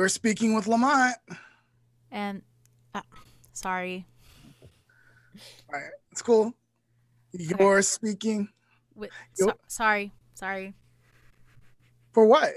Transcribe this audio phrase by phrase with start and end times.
[0.00, 1.14] You're speaking with Lamont.
[2.10, 2.40] And
[2.94, 3.02] uh,
[3.52, 4.06] sorry.
[5.68, 6.54] All right, it's cool.
[7.32, 8.48] You're speaking
[8.94, 10.14] With, so- sorry.
[10.32, 10.72] Sorry.
[12.14, 12.48] for what?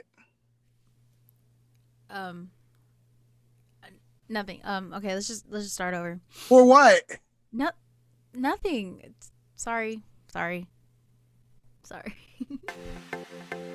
[2.10, 2.50] Um
[4.30, 4.62] nothing.
[4.64, 6.22] Um okay, let's just let's just start over.
[6.30, 7.04] For what?
[7.52, 7.72] No
[8.34, 9.02] nothing.
[9.04, 10.02] It's, sorry.
[10.32, 10.68] Sorry.
[11.84, 12.16] Sorry.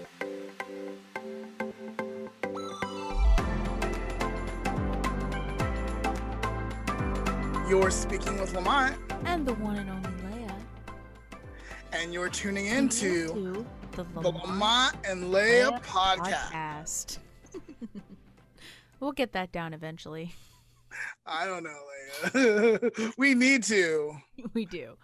[7.68, 8.96] You're speaking with Lamont,
[9.26, 10.56] and the one and only Leah.
[11.92, 16.50] and you're tuning into the the Lamont and Leah Leah podcast.
[16.50, 17.18] podcast.
[19.00, 20.34] we'll get that down eventually.
[21.26, 21.78] I don't know,
[22.34, 23.12] Leah.
[23.18, 24.16] we need to.
[24.54, 24.96] we do.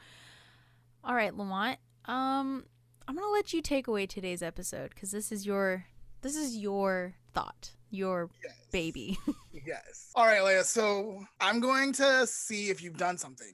[1.04, 1.78] All right, Lamont.
[2.06, 2.64] Um,
[3.06, 5.84] I'm gonna let you take away today's episode because this is your
[6.22, 8.54] this is your thought, your Yes.
[8.72, 9.18] baby.
[9.66, 10.10] Yes.
[10.14, 10.64] All right, Leah.
[10.64, 13.50] So I'm going to see if you've done something.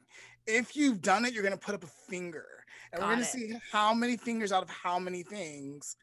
[0.47, 2.47] If you've done it, you're going to put up a finger.
[2.93, 5.95] And we're going to see how many fingers out of how many things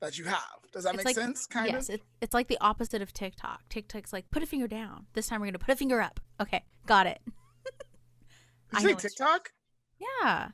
[0.00, 0.40] that you have.
[0.72, 1.46] Does that It's make like- sense?
[1.46, 1.96] Kind yes, of?
[1.96, 3.60] it, it's like the opposite of TikTok.
[3.68, 5.06] TikTok's like put a finger down.
[5.12, 6.18] This time we're gonna put a finger up.
[6.40, 7.20] Okay, got it.
[8.72, 9.52] I Did you know say TikTok?
[10.00, 10.48] Yeah.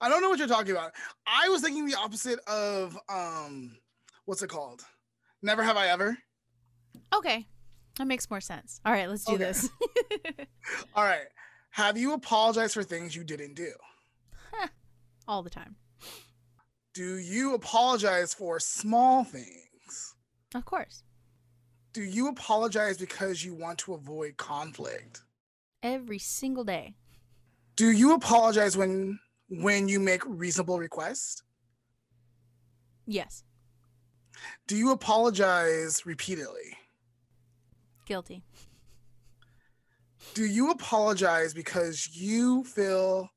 [0.00, 0.92] I don't know what you're talking about.
[1.26, 3.76] I was thinking the opposite of um
[4.24, 4.82] what's it called?
[5.46, 6.18] Never have I ever.
[7.14, 7.46] Okay,
[7.98, 8.80] that makes more sense.
[8.84, 9.44] All right, let's do Okay.
[9.44, 9.70] this.
[10.96, 11.28] All right.
[11.70, 13.70] Have you apologized for things you didn't do?
[15.28, 15.76] All the time,
[16.94, 20.14] Do you apologize for small things?
[20.54, 21.04] of course.
[21.92, 25.22] Do you apologize because you want to avoid conflict?
[25.82, 26.94] Every single day.
[27.76, 31.42] Do you apologize when when you make reasonable requests?
[33.06, 33.44] Yes.
[34.66, 36.76] Do you apologize repeatedly?
[38.06, 38.44] Guilty.
[40.34, 43.30] Do you apologize because you feel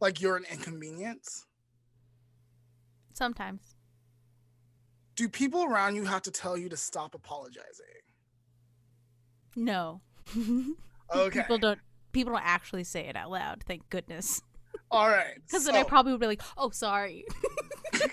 [0.00, 1.46] like you're an inconvenience?
[3.12, 3.74] Sometimes.
[5.16, 7.86] Do people around you have to tell you to stop apologizing?
[9.56, 10.00] No.
[11.10, 11.40] Okay.
[11.40, 11.78] people don't.
[12.12, 13.64] People don't actually say it out loud.
[13.66, 14.42] Thank goodness.
[14.90, 15.36] All right.
[15.46, 17.24] Because then I probably would be like, "Oh, sorry."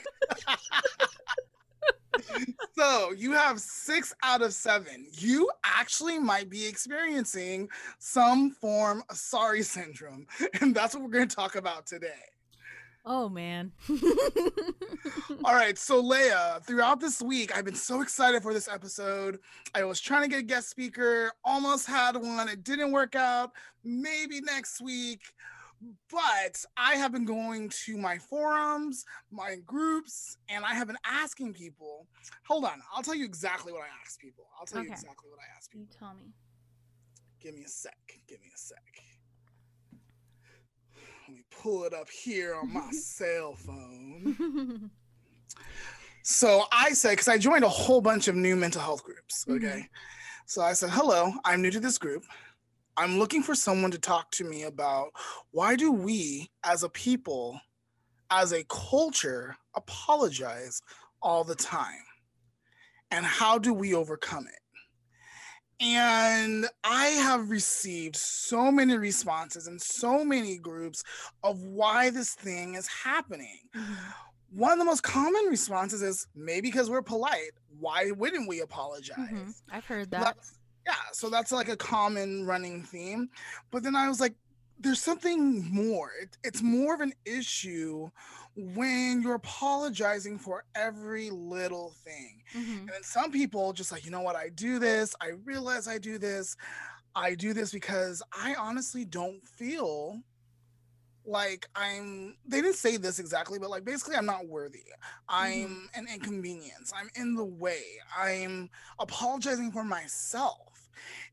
[2.78, 5.08] So you have six out of seven.
[5.14, 10.28] You actually might be experiencing some form of sorry syndrome.
[10.62, 12.10] And that's what we're going to talk about today.
[13.06, 13.72] oh man.
[15.46, 15.78] All right.
[15.78, 19.40] So, Leah, throughout this week, I've been so excited for this episode.
[19.74, 22.50] I was trying to get a guest speaker, almost had one.
[22.50, 23.52] It didn't work out.
[23.84, 25.22] Maybe next week.
[26.12, 31.54] But I have been going to my forums, my groups, and I have been asking
[31.54, 32.08] people.
[32.48, 32.82] Hold on.
[32.94, 34.46] I'll tell you exactly what I asked people.
[34.60, 35.88] I'll tell you exactly what I asked people.
[35.92, 36.32] you tell me.
[37.42, 37.98] Give me a sec.
[38.28, 38.78] Give me a sec.
[41.28, 44.92] Let me pull it up here on my cell phone.
[46.28, 49.46] So I said, because I joined a whole bunch of new mental health groups.
[49.48, 49.58] Mhm.
[49.58, 49.88] Okay.
[50.48, 52.24] So I said, hello, I'm new to this group.
[52.98, 55.10] I'm looking for someone to talk to me about
[55.52, 57.60] why do we as a people,
[58.32, 60.82] as a culture, apologize
[61.22, 62.04] all the time?
[63.12, 64.60] And how do we overcome it?
[65.82, 71.04] And I have received so many responses in so many groups
[71.44, 73.98] of why this thing is happening Mhm.
[74.52, 77.52] one of the most common responses is maybe because we're polite.
[77.78, 79.18] Why wouldn't we apologize?
[79.18, 79.54] Mhm.
[79.70, 80.22] I've heard that.
[80.22, 80.54] that's-
[80.86, 83.30] yeah, so that's like a common running theme.
[83.72, 84.36] But then I was like,
[84.80, 86.12] there's something more.
[86.22, 88.10] It, it's more of an issue
[88.56, 92.44] when you're apologizing for every little thing.
[92.54, 92.80] Mhm.
[92.82, 95.16] And then some people just like, you know what, I do this.
[95.22, 96.56] I realize I do this.
[97.16, 100.22] I do this because I honestly don't feel
[101.26, 104.84] like I'm they didn't say this exactly, but like basically I'm not worthy.
[105.28, 106.94] I'm an inconvenience.
[106.96, 107.82] I'm in the way.
[108.16, 108.70] I'm
[109.00, 110.65] apologizing for myself.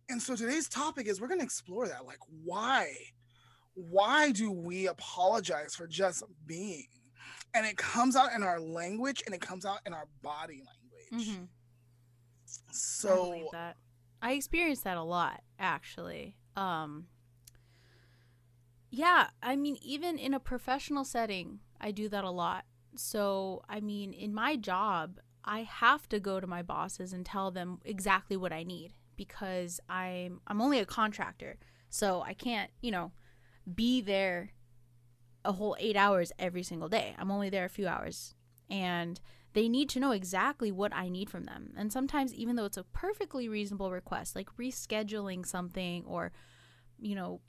[0.08, 2.06] And so today's topic is we're going to explore that.
[2.06, 2.94] Like why?
[3.74, 6.88] Why do we apologize for just being?
[7.54, 10.62] And it comes out in our language and it comes out in our body
[11.12, 11.28] language.
[11.28, 11.48] Mhm.
[12.70, 13.76] So that.
[14.20, 16.36] I experienced that a lot, actually.
[16.56, 17.08] Um,
[18.90, 22.66] yeah, I mean, even in a professional setting, I do that a lot.
[22.94, 27.50] So, I mean, in my job, I have to go to my bosses and tell
[27.50, 31.58] them exactly what I need because I'm I'm only a contractor.
[31.88, 33.12] So, I can't, you know,
[33.74, 34.52] be there
[35.44, 37.14] a whole 8 hours every single day.
[37.18, 38.34] I'm only there a few hours.
[38.70, 39.20] And
[39.52, 41.74] they need to know exactly what I need from them.
[41.76, 46.32] And sometimes, even though it's a perfectly reasonable request, like rescheduling something or,
[46.98, 47.40] you know,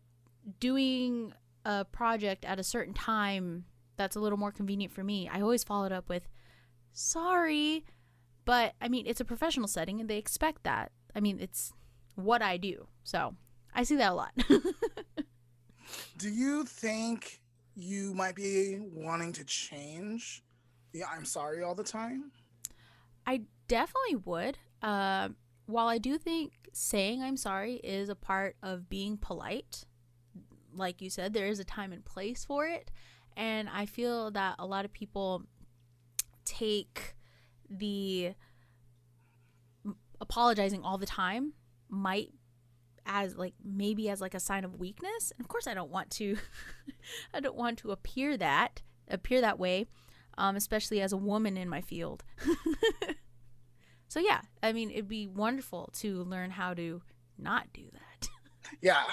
[0.60, 1.34] doing
[1.64, 3.66] a project at a certain time
[3.96, 6.28] that's a little more convenient for me, I always follow it up with,
[6.92, 7.86] sorry.
[8.44, 10.92] But I mean, it's a professional setting and they expect that.
[11.16, 11.74] I mean, it's
[12.16, 12.88] what I do.
[13.04, 13.36] So
[13.74, 14.32] I see that a lot.
[16.18, 17.42] do you think
[17.76, 20.44] you might be wanting to change
[20.92, 22.32] the I'm sorry all the time?
[23.26, 24.58] I definitely would.
[24.82, 25.30] Uh,
[25.66, 29.86] while I do think saying I'm sorry is a part of being polite,
[30.76, 32.92] like you said, there is a time and place for it.
[33.36, 35.44] And I feel that a lot of people
[36.46, 37.16] take
[37.70, 38.34] the
[40.24, 41.54] apologizing all the time
[41.90, 42.30] might
[43.06, 46.10] as like maybe as like a sign of weakness and of course i don't want
[46.10, 46.38] to
[47.34, 49.86] i don't want to appear that appear that way
[50.38, 52.24] um, especially as a woman in my field.
[54.08, 57.02] so yeah, I mean, it'd be wonderful to learn how to
[57.38, 58.30] not do that.
[58.82, 59.04] yeah.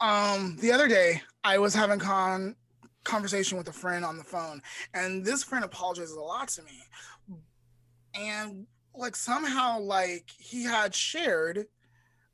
[0.00, 2.56] Um, the other day, I was having con
[3.04, 4.62] conversation with a friend on the phone,
[4.94, 6.84] and this friend apologizes a lot to me,
[8.14, 11.66] and like somehow like he had shared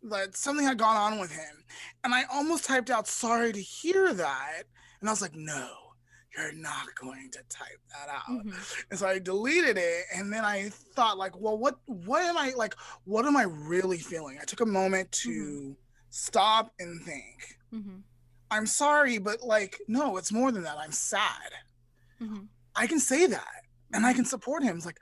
[0.03, 1.65] that something had gone on with him,
[2.05, 4.63] and I almost typed out sorry to hear that,
[5.01, 5.89] and I was like, no
[6.39, 8.29] you're not going to type that out.
[8.29, 8.59] Mm-hmm.
[8.91, 10.05] And so I deleted it.
[10.15, 12.75] And then I thought, like, well, what what am I like,
[13.05, 14.39] what am I really feeling?
[14.41, 15.73] I took a moment to mm-hmm.
[16.11, 17.59] stop and think.
[17.75, 17.99] Mm-hmm.
[18.51, 20.79] I'm sorry, but like, no, it's more than that.
[20.79, 21.53] I'm sad.
[22.23, 22.45] Mm-hmm.
[22.75, 23.63] I can say that
[23.93, 24.77] and I can support him.
[24.77, 25.01] It's like,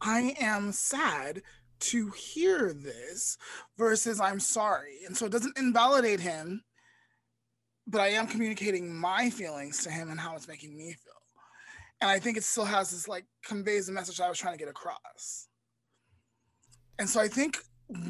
[0.00, 1.42] I am sad
[1.80, 3.38] to hear this
[3.78, 4.98] versus I'm sorry.
[5.06, 6.62] And so it doesn't invalidate him
[7.90, 11.12] but I am communicating my feelings to him and how it's making me feel.
[12.00, 14.58] And I think it still has this like conveys the message I was trying to
[14.58, 15.48] get across.
[16.98, 17.58] And so I think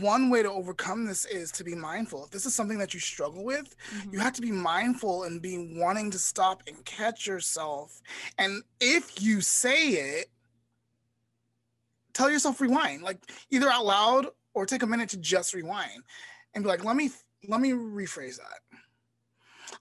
[0.00, 2.24] one way to overcome this is to be mindful.
[2.24, 4.12] If this is something that you struggle with, mm-hmm.
[4.12, 8.02] you have to be mindful and be wanting to stop and catch yourself.
[8.36, 10.26] And if you say it,
[12.12, 13.18] tell yourself rewind, like
[13.50, 16.02] either out loud or take a minute to just rewind
[16.54, 17.10] and be like, let me
[17.48, 18.78] let me rephrase that.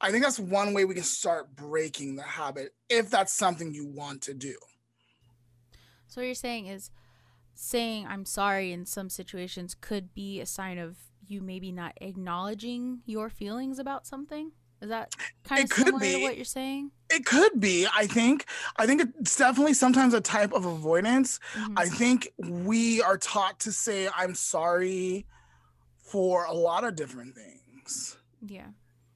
[0.02, 3.88] I think that's one way we can start breaking the habit if that's something you
[3.88, 4.56] want to do.
[6.08, 6.92] So what you're saying is
[7.54, 10.98] saying I'm sorry in some situations could be a sign of
[11.28, 14.52] you maybe not acknowledging your feelings about something.
[14.82, 16.22] Is that kind of similar be.
[16.22, 16.92] what you're saying?
[17.10, 17.88] It could be.
[17.94, 18.46] I think.
[18.78, 21.40] I think it's definitely sometimes a type of avoidance.
[21.54, 21.74] Mm-hmm.
[21.78, 25.26] I think we are taught to say I'm sorry
[26.02, 28.18] for a lot of different things.
[28.46, 28.68] Yeah.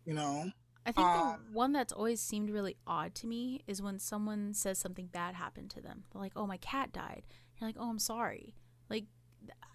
[0.05, 0.51] You know.
[0.85, 4.53] I think uh, the one that's always seemed really odd to me is when someone
[4.53, 6.03] says something bad happened to them.
[6.11, 7.23] They're like, "Oh, my cat died."
[7.57, 8.53] You're like, "Oh, I'm sorry."
[8.89, 9.05] Like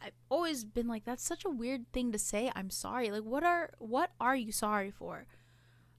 [0.03, 2.53] I've always been like that's such a weird thing to say.
[2.55, 3.11] I'm sorry.
[3.11, 5.27] Like what are what are you sorry for?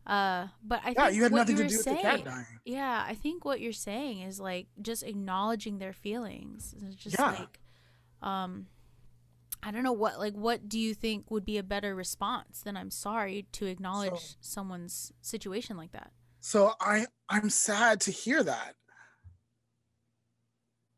[0.09, 2.45] Uh, but I yeah, think you had nothing to do saying, with the cat dying.
[2.65, 6.73] Yeah, I think what you're saying is like just acknowledging their feelings.
[6.81, 7.31] It's just yeah.
[7.31, 7.59] like,
[8.27, 8.65] um,
[9.61, 12.75] I don't know what like what do you think would be a better response than
[12.75, 16.11] I'm sorry to acknowledge so, someone's situation like that.
[16.39, 18.73] So I I'm sad to hear that.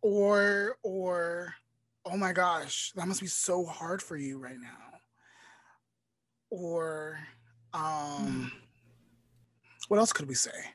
[0.01, 1.53] Or or
[2.05, 4.99] oh my gosh, that must be so hard for you right now.
[6.49, 7.19] Or
[7.73, 8.53] um
[9.91, 10.71] what else could we say?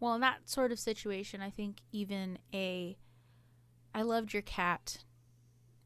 [0.00, 2.98] Well, in that sort of situation, I think even a
[3.94, 5.04] I loved your cat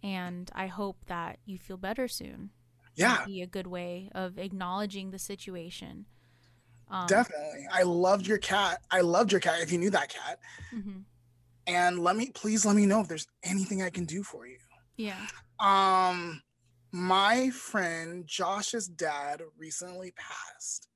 [0.02, 2.52] and I hope that you feel better soon.
[2.94, 6.06] Yeah, Would be a good way of acknowledging the situation.
[6.90, 8.80] Um, Definitely, I loved your cat.
[8.90, 9.60] I loved your cat.
[9.60, 10.38] If you knew that cat,
[10.74, 11.00] mm-hmm.
[11.66, 14.56] and let me please let me know if there's anything I can do for you.
[14.96, 15.20] Yeah.
[15.60, 16.40] Um,
[16.92, 20.88] my friend Josh's dad recently passed.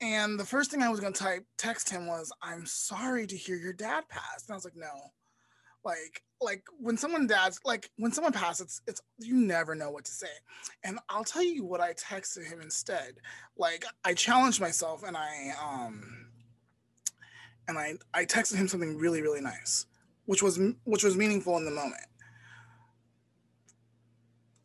[0.00, 3.56] And the first thing I was gonna type text him was, I'm sorry to hear
[3.56, 4.48] your dad passed.
[4.48, 5.12] And I was like, no,
[5.84, 10.04] like like when someone dies like when someone passes it's, it's you never know what
[10.04, 10.26] to say.
[10.84, 13.14] And i'll tell you what i texted him instead.
[13.56, 16.26] Like i challenged myself and i um
[17.66, 19.86] and i i texted him something really really nice
[20.26, 22.06] which was which was meaningful in the moment.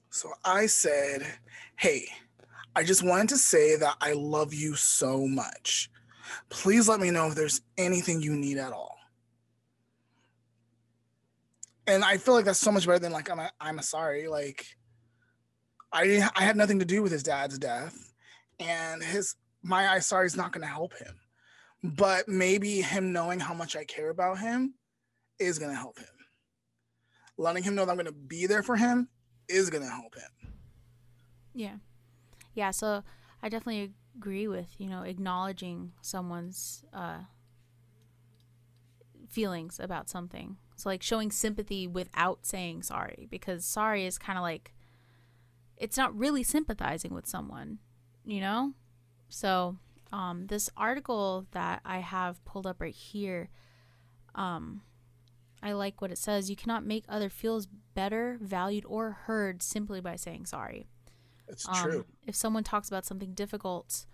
[0.09, 1.25] So i said
[1.77, 2.05] hey
[2.75, 5.89] i just wanted to say that i love you so much
[6.49, 8.93] please let me know if there's anything you need at all
[11.87, 14.27] and I feel like that's so much better than like I'm a, I'm a sorry.
[14.27, 14.65] Like
[15.91, 18.13] I I had nothing to do with his dad's death,
[18.59, 21.15] and his my I sorry is not going to help him.
[21.83, 24.75] But maybe him knowing how much I care about him
[25.39, 26.07] is going to help him.
[27.37, 29.09] Letting him know that I'm going to be there for him
[29.49, 30.53] is going to help him.
[31.53, 31.75] Yeah.
[32.53, 33.03] Yeah, so
[33.41, 37.19] I definitely agree with, you know, acknowledging someone's uh
[39.29, 40.57] feelings about something.
[40.75, 44.73] So like showing sympathy without saying sorry because sorry is kind of like
[45.77, 47.79] it's not really sympathizing with someone,
[48.25, 48.73] you know?
[49.29, 49.77] So,
[50.11, 53.49] um this article that I have pulled up right here
[54.35, 54.81] um
[55.63, 56.49] I like what it says.
[56.49, 60.87] You cannot make other feels better, valued, or heard simply by saying sorry.
[61.53, 62.05] It's um, true.
[62.27, 64.05] If someone talks about something difficult,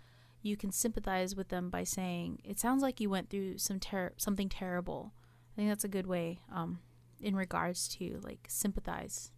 [0.42, 4.12] you can sympathize with them by saying, "It sounds like you went through some ter-
[4.16, 5.12] something terrible."
[5.52, 6.78] I think that's a good way um,
[7.20, 9.32] in regards to like sympathize,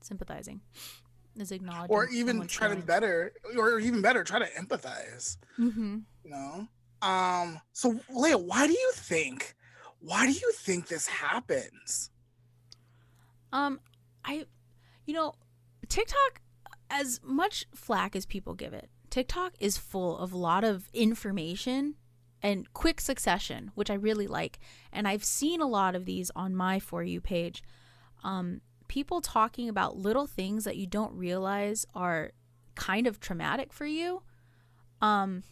[0.00, 0.60] sympathizing
[1.36, 5.36] is acknowledging, or even try to better, or even better, try to empathize.
[5.58, 5.98] Mm-hmm.
[6.24, 6.68] You know.
[7.00, 7.60] Um.
[7.72, 9.54] So, Leah, why do you think?
[10.00, 12.10] Why do you think this happens?
[13.52, 13.80] Um,
[14.24, 14.46] I,
[15.06, 15.34] you know,
[15.88, 16.40] TikTok,
[16.90, 21.94] as much flack as people give it, TikTok is full of a lot of information
[22.42, 24.58] and quick succession, which I really like.
[24.92, 27.62] And I've seen a lot of these on my For You page.
[28.22, 32.32] Um, people talking about little things that you don't realize are
[32.74, 34.22] kind of traumatic for you.
[35.00, 35.42] Um,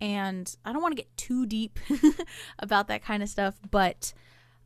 [0.00, 1.78] and I don't want to get too deep
[2.58, 4.12] about that kind of stuff, but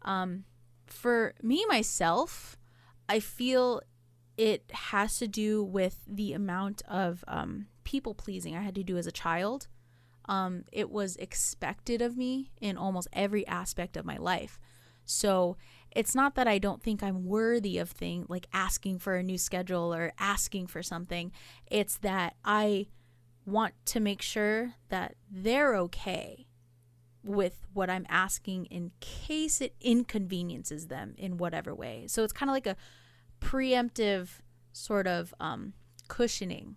[0.03, 0.45] um,
[0.87, 2.57] for me myself,
[3.09, 3.81] I feel
[4.37, 8.97] it has to do with the amount of um, people pleasing I had to do
[8.97, 9.69] as a child.
[10.27, 14.61] Um, it was expected of me in almost every aspect of my life.
[15.05, 15.57] So
[15.91, 19.39] it's not that I don't think I'm worthy of thing like asking for a new
[19.39, 21.33] schedule or asking for something.
[21.67, 22.87] It's that I
[23.45, 26.47] want to make sure that they're okay
[27.23, 32.05] with what I'm asking in case it inconveniences them in whatever way.
[32.07, 32.77] So it's kind of like a
[33.41, 34.41] preemptive
[34.73, 35.73] sort of um,
[36.09, 36.77] cushioning.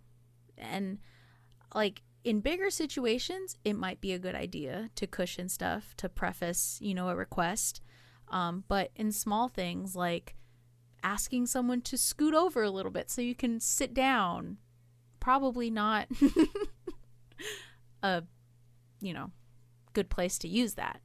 [0.58, 1.00] And
[1.74, 6.77] like in bigger situations, it might be a good idea to cushion stuff, to preface,
[6.82, 7.82] you know, a request.
[8.29, 10.36] Um, but in small things like
[11.03, 14.58] asking someone to scoot over a little bit so you can sit down
[15.20, 16.08] probably not
[18.03, 18.24] a
[19.01, 19.32] you know
[19.91, 21.01] good place to use that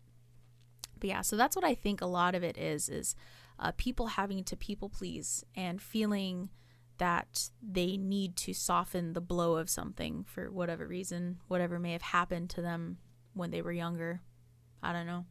[0.98, 3.14] but yeah so that's what i think a lot of it is is
[3.58, 6.50] uh, people having to people please and feeling
[6.98, 12.02] that they need to soften the blow of something for whatever reason whatever may have
[12.02, 12.98] happened to them
[13.34, 14.20] when they were younger
[14.82, 15.24] i don't know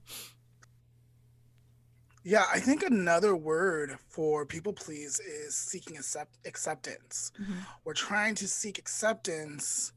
[2.28, 7.32] yeah, I think another word for people please is seeking accept- acceptance.
[7.42, 7.54] Mm-hmm.
[7.86, 9.94] We're trying to seek acceptance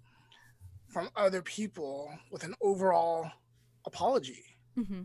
[0.87, 3.33] from other people with an overall
[3.85, 4.45] apology.
[4.79, 5.03] Mm-hmm.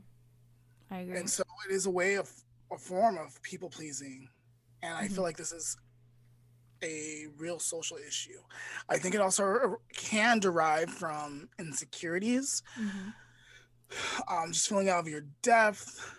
[0.91, 1.17] I agree.
[1.17, 2.29] And so it is a way of
[2.71, 4.27] a form of people pleasing.
[4.81, 5.13] And I mm-hmm.
[5.13, 5.77] feel like this is
[6.83, 8.39] a real social issue.
[8.89, 13.09] I think it also can derive from insecurities, mm-hmm.
[14.33, 16.15] um, just feeling out of your depth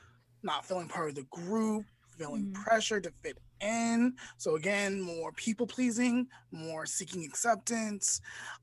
[0.47, 1.85] not feeling part of the group,
[2.17, 2.55] feeling mm.
[2.55, 4.15] pressure to fit in.
[4.39, 8.21] So again, more people pleasing, more seeking acceptance.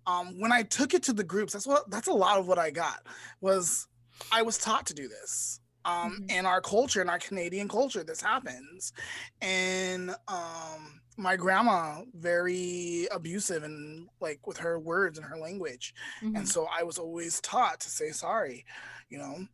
[0.08, 2.58] Um, when I took it to the groups, that's what that's a lot of what
[2.58, 3.06] I got
[3.42, 3.88] was
[4.32, 5.60] I was taught to do this.
[5.86, 6.40] Um, mm-hmm.
[6.40, 8.94] in our culture, in our Canadian culture, this happens.
[9.42, 15.94] And um, my grandma very abusive and like with her words and her language.
[16.24, 16.38] Mm-hmm.
[16.38, 18.66] And so I was always taught to say sorry,
[19.10, 19.46] you know.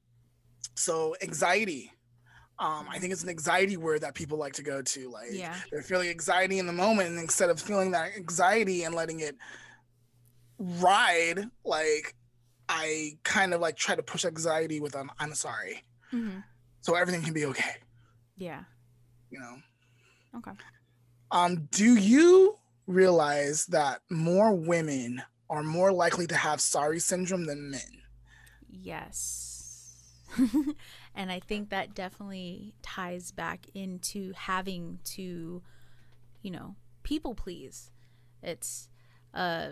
[0.75, 1.91] So anxiety,
[2.59, 5.09] um, I think it's an anxiety word that people like to go to.
[5.09, 5.55] Like yeah.
[5.71, 9.35] they're feeling anxiety in the moment, and instead of feeling that anxiety and letting it
[10.57, 12.15] ride, like
[12.67, 16.39] I kind of like try to push anxiety with um, I'm sorry, mm-hmm.
[16.81, 17.77] so everything can be okay.
[18.37, 18.63] Yeah.
[19.29, 19.55] You know.
[20.37, 20.51] Okay.
[21.31, 22.55] Um, do you
[22.87, 28.01] realize that more women are more likely to have sorry syndrome than men?
[28.69, 29.95] Yes.
[31.15, 35.61] And I think that definitely ties back into having to,
[36.41, 37.91] you know, people please.
[38.41, 38.87] It's,
[39.33, 39.71] uh,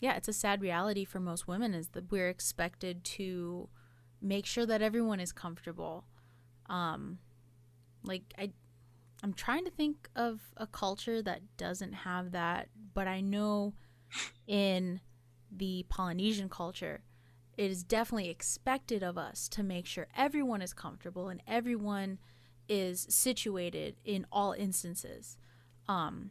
[0.00, 3.68] yeah, it's a sad reality for most women is that we're expected to
[4.20, 6.04] make sure that everyone is comfortable.
[6.66, 7.18] Um,
[8.02, 8.52] like I,
[9.22, 13.74] I'm trying to think of a culture that doesn't have that, but I know
[14.46, 15.00] in
[15.50, 17.02] the Polynesian culture,
[17.56, 22.18] it is definitely expected of us to make sure everyone is comfortable and everyone
[22.68, 25.36] is situated in all instances,
[25.88, 26.30] um,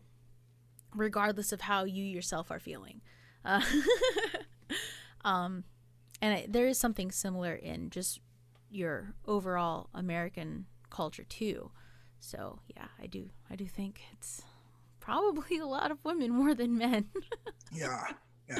[0.96, 3.01] regardless of how you yourself are feeling.
[3.46, 3.62] Uh,
[5.25, 5.65] um,
[6.22, 8.20] and there is something similar in just
[8.70, 11.72] your overall American culture too.
[12.20, 14.42] So yeah, I do I do think it's
[15.00, 17.06] probably a lot of women more than men.
[17.72, 18.06] yeah.
[18.50, 18.60] Yeah.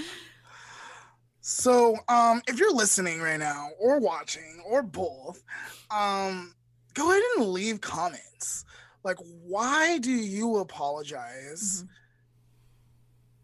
[1.42, 5.44] So, um, if you're listening right now or watching or both,
[5.89, 6.54] um,
[6.94, 8.66] go ahead and leave comments.
[9.04, 11.86] Like, why do you apologize?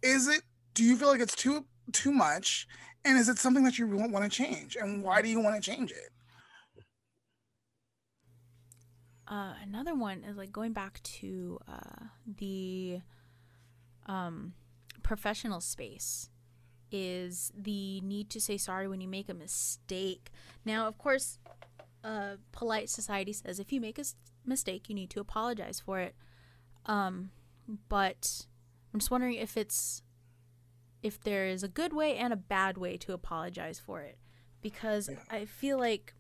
[0.04, 0.16] Mm-hmm.
[0.16, 0.42] Is it
[0.76, 2.68] do you feel like it's too too much?
[3.06, 4.76] And is it something that you want to change?
[4.76, 6.12] And why do you want to change it?
[9.28, 13.00] Uh, another one is like going back to uh, the
[14.08, 14.54] um,
[15.04, 16.30] professional space
[16.92, 20.32] is the need to say sorry when you make a mistake.
[20.64, 21.40] Now, of course,
[22.04, 24.06] uh, polite society says if you make a
[24.46, 26.16] mistake, you need to apologize for it.
[26.86, 27.32] Um,
[27.90, 28.46] but
[28.94, 30.04] I'm just wondering if it's
[31.06, 34.18] if there is a good way and a bad way to apologize for it,
[34.64, 35.18] because yeah.
[35.30, 36.16] I feel like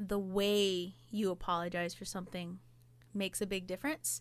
[0.00, 2.58] the way you apologize for something
[3.14, 4.20] makes a big difference.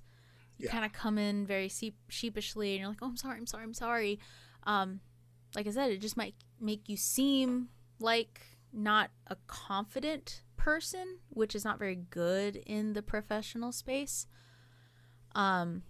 [0.59, 0.73] You yeah.
[0.73, 1.71] kind of come in very
[2.07, 4.19] sheepishly and you're like, "Oh, I'm sorry, I'm sorry, I'm sorry."
[4.65, 4.99] Um,
[5.55, 11.55] like I said, it just might make you seem like not a confident person, which
[11.55, 14.27] is not very good in the professional space.
[15.33, 15.81] Um,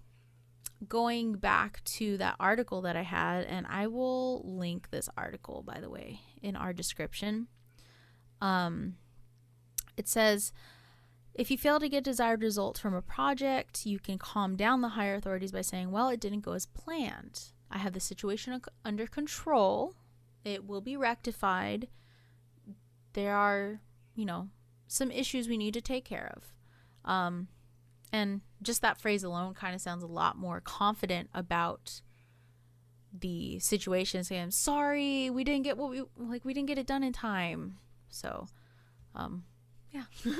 [0.87, 5.79] going back to that article that I had, and I will link this article, by
[5.79, 7.47] the way, in our description.
[8.41, 8.95] Um,
[9.95, 10.51] it says,
[11.33, 14.89] if you fail to get desired results from a project, you can calm down the
[14.89, 17.51] higher authorities by saying, well, it didn't go as planned.
[17.71, 19.95] I have the situation under control.
[20.45, 21.87] It will be rectified.
[23.13, 23.79] There are,
[24.15, 24.49] you know,
[24.87, 26.53] some issues we need to take care of.
[27.09, 27.47] Um,
[28.13, 32.01] and just that phrase alone kind of sounds a lot more confident about
[33.11, 34.23] the situation.
[34.23, 36.45] Saying, "I'm sorry, we didn't get what we like.
[36.45, 37.79] We didn't get it done in time."
[38.09, 38.47] So,
[39.15, 39.43] um,
[39.91, 40.03] yeah.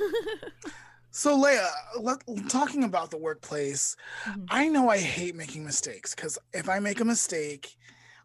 [1.16, 4.46] So, Leah, let, talking about the workplace, mm-hmm.
[4.48, 7.76] I know I hate making mistakes because if I make a mistake,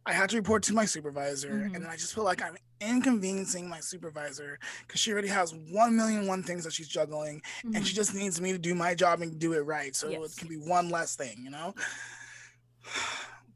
[0.08, 1.76] I have to report to my supervisor, mm-hmm.
[1.76, 5.96] and then I just feel like I'm inconveniencing my supervisor because she already has one
[5.96, 7.76] million one things that she's juggling, mm-hmm.
[7.76, 7.98] and she mm-hmm.
[7.98, 9.96] just needs me to do my job and do it right.
[9.96, 10.34] So yes.
[10.34, 11.74] it can be one less thing, you know.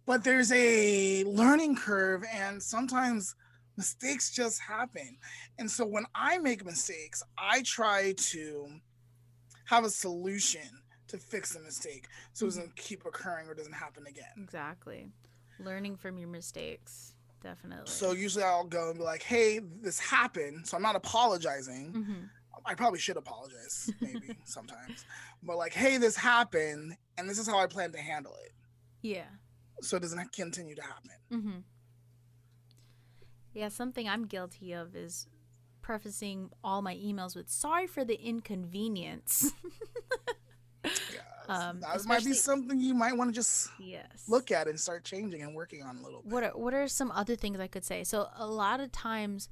[0.06, 3.36] But there's a learning curve, and sometimes
[3.78, 5.18] mistakes just happen.
[5.58, 8.68] And so when I make mistakes, I try to
[9.66, 12.74] have a solution to fix the mistake so it doesn't mm-hmm.
[12.76, 14.34] keep occurring or doesn't happen again.
[14.38, 15.08] Exactly.
[15.60, 17.13] Learning from your mistakes.
[17.44, 17.92] Definitely.
[17.92, 20.66] So usually I'll go and be like, hey, this happened.
[20.66, 21.94] So I'm not apologizing.
[21.94, 22.26] Mm-hmm.
[22.66, 25.06] I probably should apologize, maybe sometimes.
[25.44, 28.54] But like, hey, this happened, and this is how I plan to handle it.
[29.02, 29.26] Yeah.
[29.82, 31.12] So it doesn't continue to happen.
[31.32, 31.58] Mm-hmm.
[33.54, 35.28] Yeah, something I'm guilty of is
[35.82, 39.52] prefacing all my emails with "Sorry for the inconvenience."
[41.50, 45.04] um, that might be something you might want to just yes look at and start
[45.04, 46.22] changing and working on a little.
[46.22, 46.32] Bit.
[46.32, 48.04] What are, What are some other things I could say?
[48.04, 49.50] So a lot of times,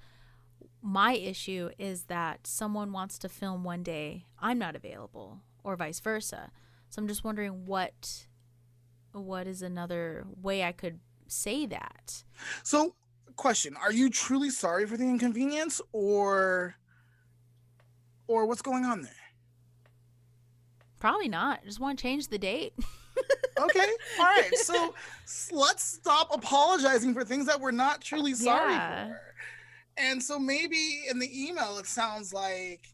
[0.81, 5.99] my issue is that someone wants to film one day, I'm not available, or vice
[5.99, 6.51] versa.
[6.89, 8.27] So I'm just wondering what
[9.13, 12.23] what is another way I could say that.
[12.63, 12.95] So
[13.37, 16.75] question are you truly sorry for the inconvenience or
[18.27, 19.20] or what's going on there
[21.01, 21.59] probably not.
[21.61, 22.73] I just want to change the date.
[23.59, 23.87] Okay
[24.17, 24.95] all right so
[25.51, 29.07] let's stop apologizing for things that we're not truly sorry yeah.
[29.09, 29.21] for.
[29.97, 32.87] And so maybe in the email it sounds like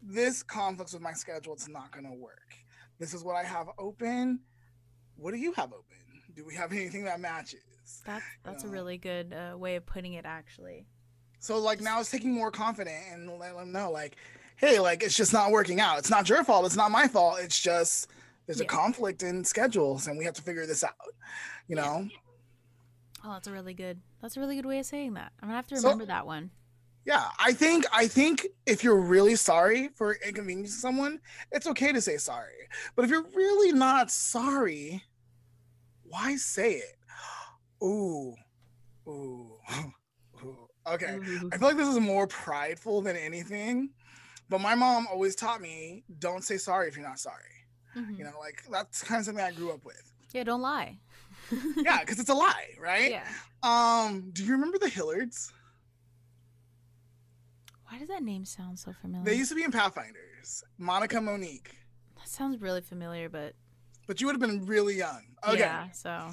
[0.00, 2.54] this conflicts with my schedule it's not going to work.
[2.98, 4.40] This is what i have open.
[5.16, 5.96] What do you have open?
[6.34, 7.60] Do we have anything that matches?
[8.06, 10.86] That's that's a really good uh, way of putting it, actually.
[11.38, 14.16] So like now it's taking more confident and let them know like,
[14.56, 15.98] hey, like it's just not working out.
[15.98, 16.66] It's not your fault.
[16.66, 17.38] It's not my fault.
[17.40, 18.08] It's just
[18.46, 18.64] there's yeah.
[18.64, 20.94] a conflict in schedules and we have to figure this out.
[21.68, 22.08] You know.
[23.24, 24.00] Oh, that's a really good.
[24.20, 25.32] That's a really good way of saying that.
[25.40, 26.50] I'm gonna have to remember so, that one.
[27.06, 31.20] Yeah, I think I think if you're really sorry for inconveniencing someone,
[31.52, 32.68] it's okay to say sorry.
[32.96, 35.02] But if you're really not sorry,
[36.04, 36.96] why say it?
[37.82, 38.34] Ooh,
[39.06, 39.58] ooh,
[40.44, 40.68] ooh.
[40.86, 41.50] Okay, ooh.
[41.52, 43.90] I feel like this is more prideful than anything.
[44.48, 47.42] But my mom always taught me, don't say sorry if you're not sorry.
[47.96, 48.14] Mm-hmm.
[48.16, 50.12] You know, like that's kind of something I grew up with.
[50.32, 50.98] Yeah, don't lie.
[51.76, 53.10] yeah, because it's a lie, right?
[53.10, 53.28] Yeah.
[53.62, 55.52] Um, do you remember the Hillards?
[57.88, 59.24] Why does that name sound so familiar?
[59.24, 60.64] They used to be in Pathfinders.
[60.78, 61.76] Monica Monique.
[62.16, 63.54] That sounds really familiar, but
[64.06, 65.22] but you would have been really young.
[65.46, 65.60] Okay.
[65.60, 66.30] Yeah, so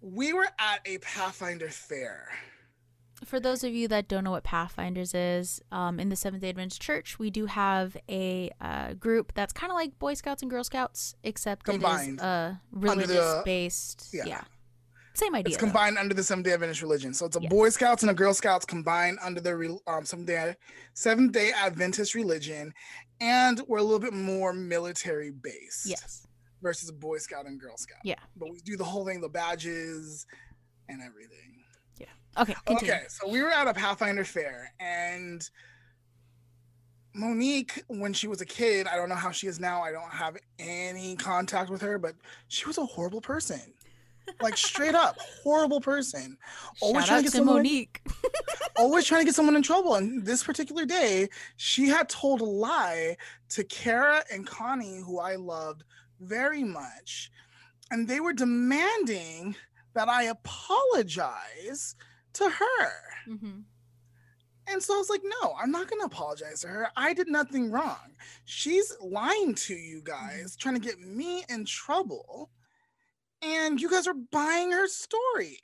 [0.00, 2.28] we were at a Pathfinder fair.
[3.24, 6.48] For those of you that don't know what Pathfinders is, um, in the Seventh day
[6.50, 10.50] Adventist Church, we do have a uh, group that's kind of like Boy Scouts and
[10.50, 12.08] Girl Scouts, except Combined.
[12.08, 14.08] it is uh, religious based.
[14.12, 14.24] yeah.
[14.26, 14.40] Yeah.
[15.12, 15.48] Same idea.
[15.52, 15.66] It's though.
[15.66, 17.12] combined under the Seventh Day Adventist religion.
[17.12, 17.50] So it's a Yes.
[17.50, 20.54] Boy Scouts and a Girl Scouts combined under the um, Seventh Day
[20.94, 22.72] Seventh Day Adventist religion,
[23.20, 25.86] and we're a little bit more military based.
[25.86, 26.26] Yes.
[26.62, 27.98] Versus a Boy Scout and Girl Scout.
[28.04, 28.16] Yeah.
[28.36, 30.26] But we do the whole thing, the badges,
[30.88, 31.59] and everything.
[32.38, 32.54] Okay.
[32.66, 32.92] Continue.
[32.92, 35.48] Okay, so we were at a Pathfinder fair, and
[37.14, 39.82] Monique, when she was a kid, I don't know how she is now.
[39.82, 42.14] I don't have any contact with her, but
[42.48, 43.74] she was a horrible person.
[44.40, 46.36] Like straight up, horrible person.
[46.80, 48.00] Always Shout trying out to get to someone, Monique.
[48.78, 49.96] always trying to get someone in trouble.
[49.96, 53.16] And this particular day, she had told a lie
[53.50, 55.82] to Kara and Connie, who I loved
[56.20, 57.32] very much,
[57.90, 59.56] and they were demanding
[59.94, 61.96] that I apologize
[62.40, 62.92] to her.
[63.26, 63.60] hmm
[64.68, 66.88] And so I was like, no, I'm not going to apologize to her.
[66.96, 68.16] I did nothing wrong.
[68.44, 72.50] She's lying to you guys, trying to get me in trouble.
[73.42, 75.58] And you guys are buying her story.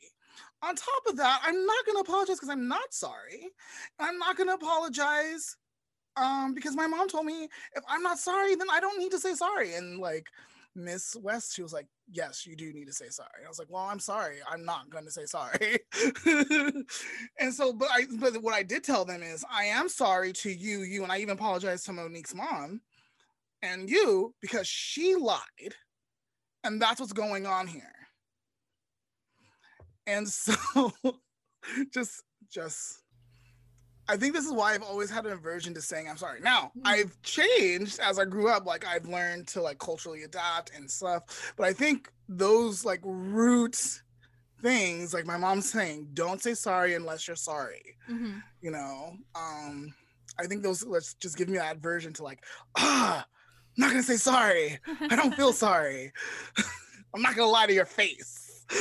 [0.63, 3.49] On top of that, I'm not going to apologize because I'm not sorry.
[4.01, 5.57] I'm not going to apologize
[6.17, 7.45] um, because my mom told me
[7.77, 9.75] if I'm not sorry, then I don't need to say sorry.
[9.75, 10.29] And like
[10.77, 13.45] Miss West, she was like, yes, you do need to say sorry.
[13.45, 14.37] I was like, well, I'm sorry.
[14.49, 15.79] I'm not going to say sorry.
[17.41, 20.51] and so, but I, but what I did tell them is I am sorry to
[20.53, 22.83] you, you, and I even apologized to Monique's mom
[23.63, 25.41] and you because she lied.
[26.63, 27.83] And that's what's going on here.
[30.07, 30.55] And so
[31.95, 33.03] just, just,
[34.09, 36.41] I think this is why I've always had an aversion to saying I'm sorry.
[36.41, 36.83] Now, Mhm.
[36.85, 38.65] I've changed as I grew up.
[38.67, 41.53] Like I've learned to like culturally adapt and stuff.
[41.57, 44.03] But I think those like roots
[44.63, 47.97] things, like my mom's saying, don't say sorry unless you're sorry.
[48.07, 49.93] hmm You know, um,
[50.39, 52.45] I think those let's just give me that aversion to like,
[52.79, 54.79] ah, I'm not gonna say sorry.
[55.01, 56.13] I don't feel sorry.
[57.15, 58.65] I'm not gonna lie to your face.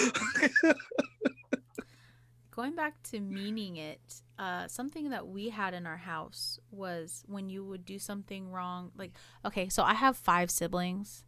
[2.52, 7.50] Going back to meaning it, uh, something that we had in our house was when
[7.50, 8.92] you would do something wrong.
[8.98, 9.12] Like,
[9.46, 11.24] okay, so I have five siblings.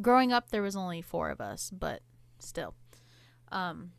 [0.00, 2.00] Growing up, there was only four of us, but
[2.38, 2.74] still.
[3.50, 3.92] Um,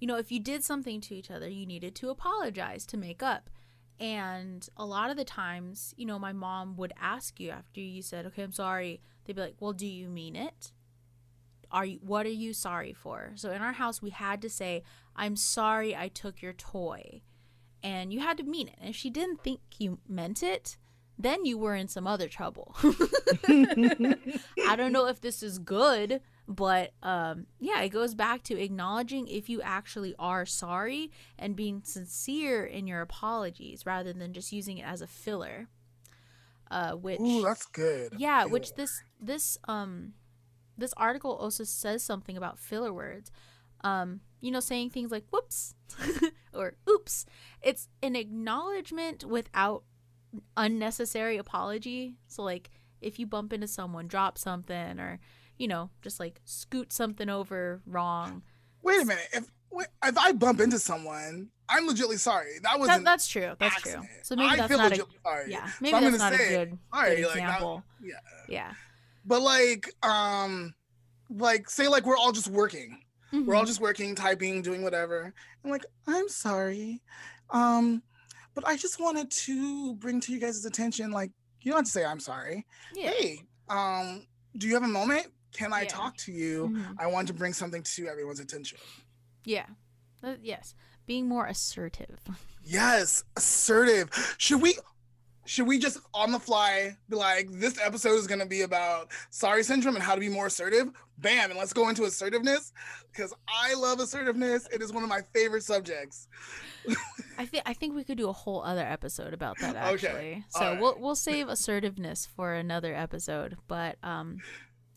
[0.00, 3.22] you know, if you did something to each other, you needed to apologize to make
[3.22, 3.50] up.
[3.98, 8.02] And a lot of the times, you know, my mom would ask you after you
[8.02, 10.72] said, "Okay, I'm sorry." They'd be like, "Well, do you mean it?
[11.70, 14.82] Are you what are you sorry for?" So in our house, we had to say,
[15.14, 17.22] "I'm sorry I took your toy."
[17.82, 18.76] And you had to mean it.
[18.80, 20.76] And if she didn't think you meant it,
[21.18, 22.74] then you were in some other trouble.
[23.48, 29.26] I don't know if this is good, but um, yeah, it goes back to acknowledging
[29.28, 34.78] if you actually are sorry and being sincere in your apologies rather than just using
[34.78, 35.68] it as a filler.
[36.70, 38.14] Uh, which Ooh, that's good.
[38.18, 40.14] yeah, which this this um
[40.78, 43.30] this article also says something about filler words.
[43.82, 45.74] Um, you know, saying things like whoops
[46.54, 47.26] or oops.
[47.62, 49.84] It's an acknowledgement without
[50.56, 52.16] unnecessary apology.
[52.26, 55.20] So like if you bump into someone, drop something or
[55.58, 58.42] you know, just like scoot something over wrong.
[58.82, 59.28] Wait a minute.
[59.32, 59.44] If
[60.04, 62.54] if I bump into someone, I'm legitly sorry.
[62.62, 63.04] That That, wasn't.
[63.04, 63.52] that's true.
[63.58, 64.00] That's true.
[64.22, 65.50] So maybe I that's feel not a sorry.
[65.50, 65.68] yeah.
[65.80, 67.84] Maybe I'm that's not a say, good, sorry, good like, that- example.
[68.02, 68.14] yeah.
[68.48, 68.72] yeah.
[69.26, 70.74] But like, um,
[71.28, 73.00] like say like we're all just working.
[73.32, 73.66] We're all Mhm.
[73.66, 75.34] just working, typing, doing whatever.
[75.64, 77.02] I'm like, I'm sorry.
[77.50, 78.02] Um,
[78.54, 81.90] but I just wanted to bring to you guys' attention, like, you don't have to
[81.90, 82.64] say I'm sorry.
[82.94, 83.10] yeah.
[83.10, 85.26] Hey, um, do you have a moment?
[85.52, 85.88] Can I Yeah.
[85.88, 86.68] talk to you?
[86.68, 86.94] Mhm.
[86.98, 88.78] I want to bring something to everyone's attention.
[89.44, 89.66] Yeah.
[90.22, 90.74] Uh, yes.
[91.06, 92.20] Being more assertive.
[92.68, 94.10] Yes, assertive.
[94.38, 94.76] Should we
[95.46, 99.62] should we just on the fly be like, this episode is gonna be about sorry
[99.62, 100.88] syndrome and how to be more assertive?
[101.18, 102.72] Bam, and let's go into assertiveness
[103.12, 104.68] because I love assertiveness.
[104.72, 106.28] It is one of my favorite subjects.
[107.38, 110.06] I think I think we could do a whole other episode about that Okay.
[110.08, 110.44] actually.
[110.50, 110.80] So Alright.
[110.80, 113.56] we'll we'll save assertiveness for another episode.
[113.68, 114.42] But um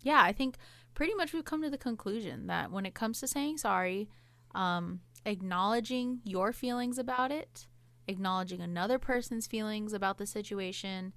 [0.03, 0.55] yeah, I think
[0.93, 4.09] pretty much we've come to the conclusion that when it comes to saying sorry,
[4.55, 7.67] um acknowledging your feelings about it,
[8.09, 11.13] acknowledging another person's feelings about the situation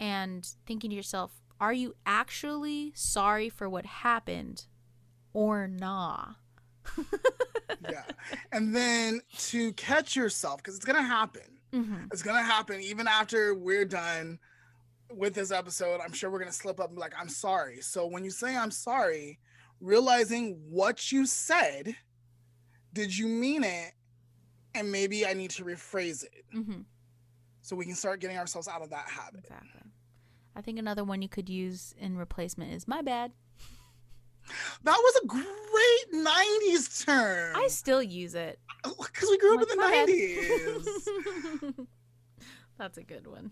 [0.00, 4.66] and thinking to yourself, are you actually sorry for what happened
[5.32, 6.34] or nah?
[7.90, 8.02] Yeah.
[8.52, 11.42] and then to catch yourself, because it's gonna happen.
[11.72, 12.06] Mhm.
[12.12, 14.38] It's gonna happen even after we're done
[15.10, 16.00] with this episode.
[16.02, 17.80] I'm sure we're gonna slip up and be like, I'm sorry.
[17.82, 19.38] So when you say I'm sorry,
[19.80, 21.96] realizing what you said,
[22.92, 23.92] did you mean it?
[24.74, 26.80] And maybe I need to rephrase it Mm-hmm.
[27.62, 29.40] so we can start getting ourselves out of that habit.
[29.44, 29.80] Exactly.
[30.56, 33.32] I think another one you could use in replacement is my bad.
[34.84, 37.56] That was a great 90s term.
[37.56, 38.58] I still use it.
[38.82, 41.86] Because we grew up Like, in the 90s.
[42.78, 43.50] That's a good one.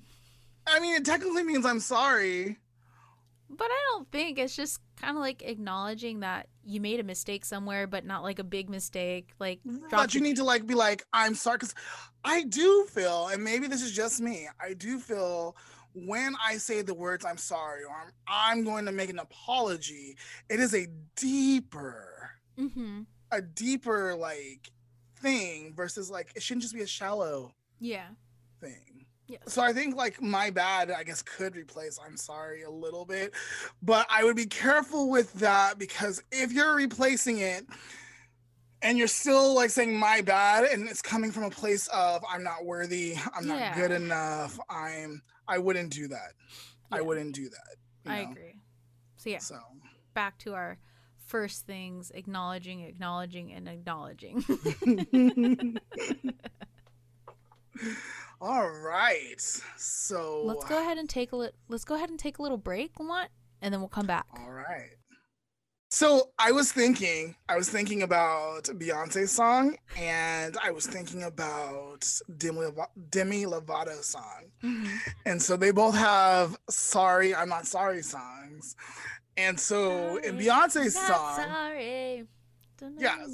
[0.66, 2.58] I mean, it technically means I'm sorry.
[3.54, 7.44] But I don't think it's just kind of like acknowledging that you made a mistake
[7.44, 9.30] somewhere, but not like a big mistake.
[9.38, 9.60] Like,
[9.90, 11.56] But you the- need to like be like, I'm sorry.
[11.58, 11.74] Because
[12.24, 15.56] I do feel, and maybe this is just me, I do feel
[15.94, 20.16] when I say the words I'm sorry or I'm, I'm going to make an apology,
[20.48, 20.86] it is a
[21.16, 23.04] deeper, Mhm.
[23.30, 24.70] a deeper like
[25.16, 28.08] thing versus like it shouldn't just be a shallow Yeah.
[28.60, 29.01] thing.
[29.32, 29.40] Yes.
[29.46, 33.32] So I think like my bad, I guess could replace I'm sorry a little bit,
[33.82, 37.64] but I would be careful with that because if you're replacing it
[38.82, 42.42] and you're still like saying my bad and it's coming from a place of I'm
[42.42, 43.74] not worthy, I'm not Yeah.
[43.74, 46.34] good enough, I'm I wouldn't do that.
[46.90, 47.76] I wouldn't do that.
[48.04, 48.30] I know?
[48.32, 48.56] agree.
[49.16, 49.56] So yeah, So
[50.12, 50.76] back to our
[51.26, 54.44] first things: acknowledging, acknowledging, and acknowledging.
[58.42, 59.40] all right.
[59.76, 62.59] So let's go ahead and take a li- let's go ahead and take a little
[62.59, 64.26] break, Lamont, and then we'll come back.
[64.37, 64.90] All right.
[65.90, 72.09] So I was thinking, I was thinking about Beyonce's song, and I was thinking about
[72.38, 72.66] Demi,
[73.11, 74.88] Demi Lovato's song, Mhm.
[75.26, 78.74] and so they both have "Sorry, I'm Not Sorry" songs,
[79.37, 82.26] and so in Sorry, Beyonce's Not song, sorry.
[82.98, 83.33] Yes.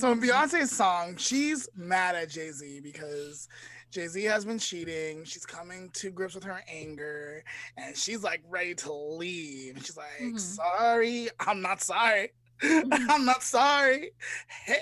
[0.00, 3.48] so in Beyonce's song, she's mad at Jay Z because
[3.90, 5.24] Jay Z has been cheating.
[5.24, 7.44] She's coming to grips with her anger,
[7.76, 9.76] and she's like ready to leave.
[9.76, 10.40] And she's like, Mhm.
[10.40, 12.32] "Sorry, I'm not sorry.
[12.62, 14.10] I'm not sorry."
[14.48, 14.78] Hell,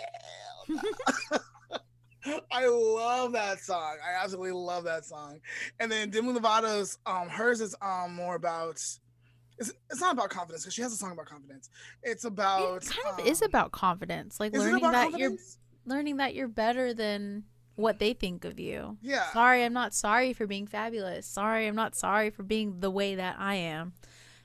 [0.68, 0.80] no."
[2.50, 3.98] I love that song.
[4.02, 5.40] I absolutely love that song.
[5.78, 8.76] And then Demi Lovato's, um, hers is um more about.
[9.56, 11.70] It's, it's not about confidence because she has a song about confidence.
[12.02, 12.82] It's about.
[12.82, 15.36] it kind of is um, about confidence, like learning that you're
[15.86, 17.44] learning that you're better than
[17.76, 18.96] what they think of you.
[19.02, 19.30] Yeah.
[19.32, 21.26] Sorry, I'm not sorry for being fabulous.
[21.26, 23.94] Sorry, I'm not sorry for being the way that I am.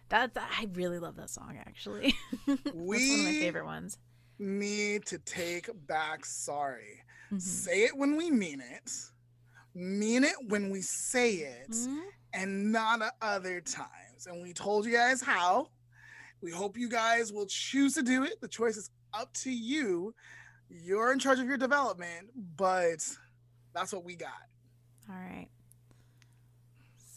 [0.09, 2.15] That, that I really love that song actually.
[2.47, 3.97] That's one of my favorite ones.
[4.39, 7.03] need to take back sorry.
[7.31, 7.41] Mhm.
[7.41, 8.91] Say it when we mean it.
[9.75, 12.01] Mean it when we say it Mhm.
[12.33, 14.25] and not at other times.
[14.25, 15.69] And we told you guys how.
[16.41, 18.39] We hope you guys will choose to do it.
[18.41, 20.15] The choice is up to you.
[20.69, 23.05] You're in charge of your development, but
[23.73, 24.29] that's what we got.
[25.09, 25.47] All right.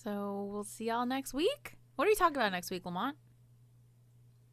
[0.03, 1.77] So we'll see y'all next week.
[1.97, 3.17] What are we talking about next week, Lamont?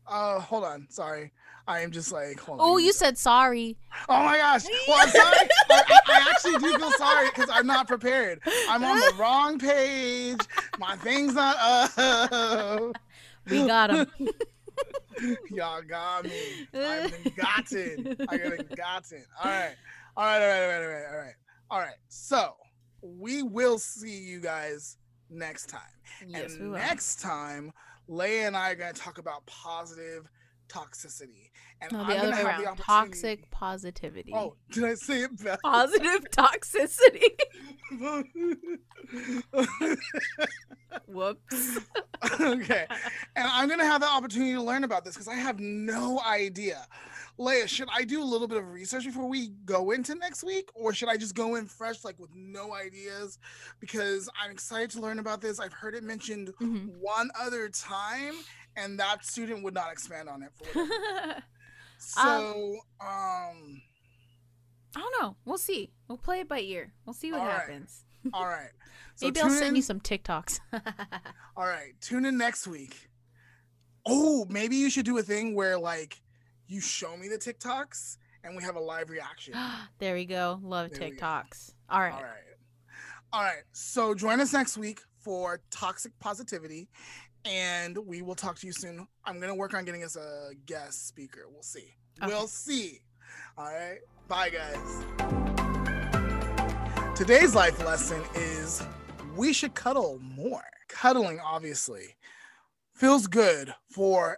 [0.06, 0.88] Uh, hold on.
[0.90, 1.32] Sorry.
[1.68, 2.60] I am just like, hold.
[2.62, 3.78] Oh, you said sorry.
[4.10, 4.66] Oh my gosh.
[4.88, 5.38] Well, I'm sorry.
[5.70, 8.40] I, I- I actually do feel sorry because I'm not prepared.
[8.70, 10.40] I'm on the wrong page.
[10.80, 11.56] My thing's not
[11.98, 12.96] up.
[13.50, 14.08] We got him.
[15.52, 16.68] Y'all got me.
[16.74, 18.16] I've been gotten.
[18.30, 19.24] I've been gotten.
[19.44, 19.76] All right.
[20.18, 20.42] All right.
[20.42, 20.64] All right.
[20.64, 20.82] All right.
[20.82, 21.06] All right.
[21.12, 21.34] All right.
[21.72, 21.96] All right.
[22.08, 22.54] So
[23.02, 24.98] we will see you guys
[25.30, 25.82] next time.
[26.28, 26.78] yes, and we will.
[26.78, 27.72] next time,
[28.08, 30.28] Leah and I are going to talk about positive
[30.70, 31.50] toxicity.
[31.82, 32.68] And No, I'm the other way have the around.
[32.80, 34.32] opportunity- Toxic positivity.
[34.34, 35.60] Oh, did I say it better?
[35.64, 37.30] Positive toxicity.
[41.08, 41.80] Whoops.
[42.40, 42.86] okay.
[43.36, 46.20] And I'm going to have the opportunity to learn about this because I have no
[46.22, 46.86] idea.
[47.38, 50.70] Leah, should I do a little bit of research before we go into next week?
[50.74, 53.40] Or should I just go in fresh, like with no ideas?
[53.80, 55.58] Because I'm excited to learn about this.
[55.60, 56.88] I've heard it mentioned Mhm.
[57.00, 58.34] one other time,
[58.80, 60.52] and that student would not expand on it.
[60.56, 60.86] For.
[62.02, 63.82] So, um,
[64.96, 65.36] I don't know.
[65.44, 65.92] We'll see.
[66.08, 66.94] We'll play it by ear.
[67.06, 67.60] We'll see what All right.
[67.60, 68.06] happens.
[68.34, 68.70] all right.
[69.16, 70.62] So Maybe I'll send in- you some TikToks.
[71.58, 73.10] All right, tune in next week.
[74.06, 76.22] Oh, maybe you should do a thing where like
[76.68, 78.16] you show me the TikToks
[78.46, 79.54] and we have a live reaction.
[80.00, 80.60] there we go.
[80.64, 81.26] Love There we go.
[81.26, 81.74] TikToks.
[81.90, 82.14] All right.
[82.14, 82.34] All right.
[83.34, 83.64] All right.
[83.74, 86.88] So join us next week for toxic positivity
[87.46, 89.08] and we will talk to you soon.
[89.26, 91.46] I'm to work on getting us a guest speaker.
[91.52, 91.96] We'll see.
[92.22, 92.32] Okay.
[92.32, 93.00] We'll see.
[93.58, 94.00] All right.
[94.28, 95.06] Bye guys.
[97.16, 98.82] Today's life lesson is
[99.36, 100.64] we should cuddle more.
[100.88, 102.16] Cuddling obviously
[102.96, 104.38] feels good for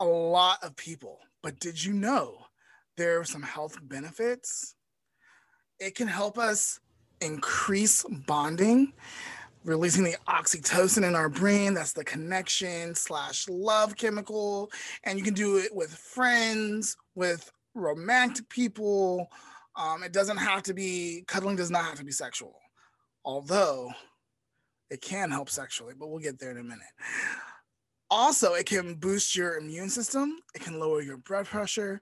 [0.00, 2.46] a lot of people, but did you know
[2.96, 4.74] there are some health benefits?
[5.78, 6.80] It can help us
[7.20, 8.92] increase bonding,
[9.64, 11.74] releasing the oxytocin in our brain.
[11.74, 14.70] That's the connection slash love chemical.
[15.04, 19.28] And you can do it with friends, with romantic people,
[19.76, 21.56] Um, it doesn't have to be cuddling.
[21.56, 22.60] Does not have to be sexual,
[23.24, 23.92] although
[24.90, 25.94] it can help sexually.
[25.98, 26.86] But we'll get there in a minute.
[28.10, 30.38] Also, it can boost your immune system.
[30.54, 32.00] It can lower your blood pressure.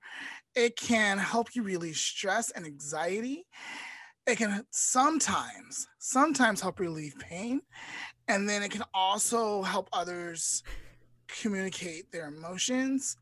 [0.55, 3.47] It can help you release stress and anxiety.
[4.27, 7.63] It can sometimes, sometimes help relieve pain.
[8.29, 10.63] And then it can also help others
[11.27, 13.17] communicate their emotions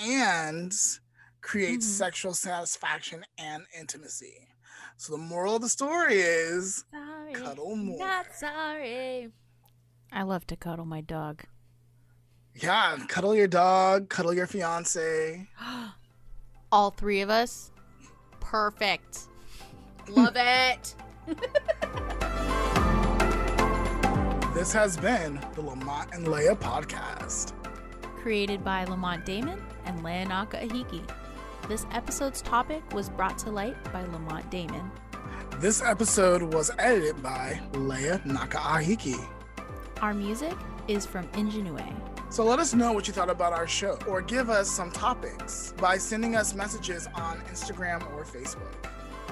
[0.00, 0.72] and
[1.40, 1.88] create mm-hmm.
[1.88, 4.48] sexual satisfaction and intimacy.
[4.96, 7.98] So the moral of the story is sorry, cuddle more.
[7.98, 9.30] Not sorry.
[10.12, 11.44] I love to cuddle my dog.
[12.54, 15.46] Yeah, cuddle your dog, cuddle your fiance.
[16.72, 17.70] All three of us.
[18.40, 19.29] Perfect.
[20.10, 20.94] Love it.
[24.54, 27.52] this has been the Lamont and Leah podcast.
[28.20, 31.08] Created by Lamont Damon and Leah Nakahiki.
[31.68, 34.90] This episode's topic was brought to light by Lamont Damon.
[35.58, 39.24] This episode was edited by Leah Nakahiki.
[40.02, 40.56] Our music
[40.88, 41.78] is from Ingenue.
[42.30, 45.72] So let us know what you thought about our show or give us some topics
[45.78, 48.74] by sending us messages on Instagram or Facebook.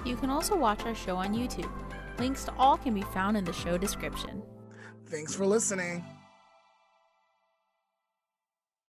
[0.04, 1.70] You can also watch our show on YouTube.
[2.18, 4.42] Links to all can be found in the show description.
[5.06, 6.04] Thanks for listening.